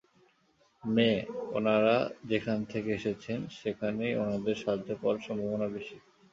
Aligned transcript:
মে, 0.83 1.09
ওনারা 1.51 1.97
যেখান 2.25 2.59
থেকে 2.65 2.89
এসেছেন, 2.93 3.39
সেখানেই 3.59 4.13
ওনাদের 4.15 4.55
সাহায্য 4.55 4.89
পাওয়ার 4.95 5.17
সম্ভাবনা 5.19 5.67
বেশি। 5.67 5.97